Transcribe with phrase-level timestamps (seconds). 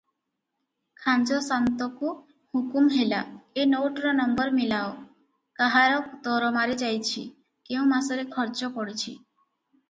[1.01, 2.13] ଖାଞ୍ଜଶାନ୍ତକୁ
[2.57, 3.27] ହୁକୁମ୍ ହେଲା-
[3.59, 5.05] ଏ ନୋଟର ନମ୍ବର ମିଳାଅ-
[5.61, 7.29] କାହାର ଦରମାରେ ଯାଇଚି-
[7.71, 9.15] କେଉଁ ମାସରେ ଖର୍ଚ୍ଚ ପଡ଼ିଚି?